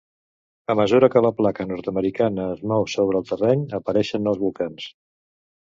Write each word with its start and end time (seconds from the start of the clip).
A 0.73 0.75
mesura 0.79 1.09
que 1.15 1.21
la 1.25 1.31
placa 1.41 1.65
nord-americana 1.73 2.47
es 2.55 2.65
mou 2.73 2.89
sobre 2.95 3.21
el 3.21 3.29
terreny, 3.35 3.63
apareixen 3.81 4.29
nous 4.31 4.43
volcans. 4.47 4.91